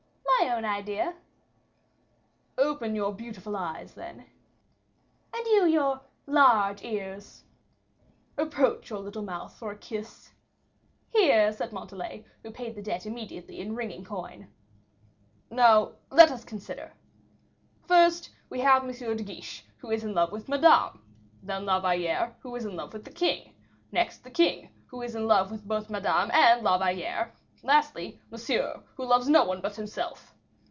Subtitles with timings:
[0.47, 1.15] "My own idea."
[2.57, 4.25] "Open your beautiful eyes, then."
[5.33, 7.43] "And you your large ears."
[8.37, 10.31] "Approach your little mouth for a kiss."
[11.13, 14.47] "Here," said Montalais, who paid the debt immediately in ringing coin.
[15.51, 16.91] "Now let us consider.
[17.87, 18.91] First, we have M.
[19.17, 21.01] de Guiche, who is in love with Madame;
[21.43, 23.53] then La Valliere, who is in love with the king;
[23.91, 27.31] next, the king, who is in love both with Madame and La Valliere;
[27.63, 30.29] lastly Monsieur, who loves no one but himself.